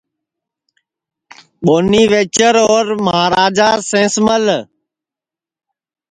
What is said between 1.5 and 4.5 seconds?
بونی، ویچر، اور مہاراجا سینس مل